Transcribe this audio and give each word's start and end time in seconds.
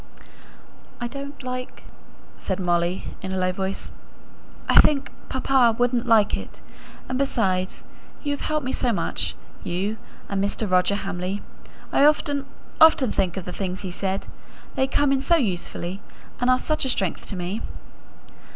"I 0.99 1.07
don't 1.07 1.43
like," 1.43 1.83
said 2.35 2.59
Molly, 2.59 3.13
in 3.21 3.31
a 3.31 3.37
low 3.37 3.51
voice. 3.51 3.91
"I 4.67 4.81
think 4.81 5.11
papa 5.29 5.75
wouldn't 5.77 6.07
like 6.07 6.35
it. 6.35 6.59
And, 7.07 7.19
besides, 7.19 7.83
you 8.23 8.31
have 8.31 8.41
helped 8.41 8.65
me 8.65 8.71
so 8.71 8.91
much 8.91 9.35
you 9.63 9.97
and 10.27 10.43
Mr. 10.43 10.67
Roger 10.67 10.95
Hamley. 10.95 11.43
I 11.91 12.03
often 12.03 12.47
think 13.11 13.37
of 13.37 13.45
the 13.45 13.53
things 13.53 13.81
he 13.81 13.91
said; 13.91 14.25
they 14.73 14.87
come 14.87 15.11
in 15.11 15.21
so 15.21 15.35
usefully, 15.35 16.01
and 16.39 16.49
are 16.49 16.57
such 16.57 16.83
a 16.83 16.89
strength 16.89 17.27
to 17.27 17.35
me." 17.35 17.61